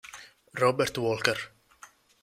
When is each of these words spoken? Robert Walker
Robert 0.61 0.97
Walker 0.97 1.37